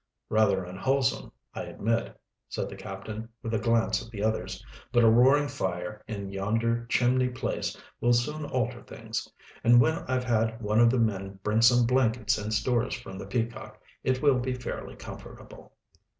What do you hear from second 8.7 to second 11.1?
things. And when I've had one of the